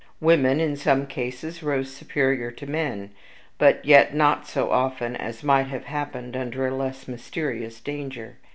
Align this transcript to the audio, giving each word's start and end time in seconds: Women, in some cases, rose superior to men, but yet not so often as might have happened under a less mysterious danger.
Women, 0.19 0.59
in 0.59 0.75
some 0.77 1.05
cases, 1.05 1.61
rose 1.61 1.95
superior 1.95 2.49
to 2.49 2.65
men, 2.65 3.11
but 3.59 3.85
yet 3.85 4.15
not 4.15 4.47
so 4.47 4.71
often 4.71 5.15
as 5.15 5.43
might 5.43 5.67
have 5.67 5.85
happened 5.85 6.35
under 6.35 6.65
a 6.65 6.75
less 6.75 7.07
mysterious 7.07 7.79
danger. 7.79 8.37